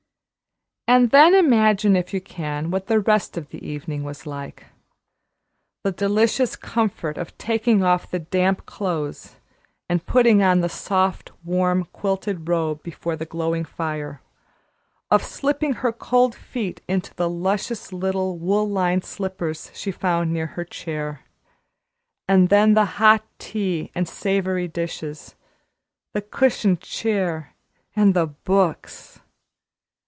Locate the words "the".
2.87-2.99, 3.47-3.65, 5.85-5.93, 8.11-8.19, 10.59-10.67, 13.15-13.25, 17.15-17.29, 22.73-22.85, 26.13-26.21, 28.13-28.27